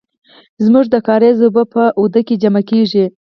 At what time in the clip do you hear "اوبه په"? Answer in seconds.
1.43-1.81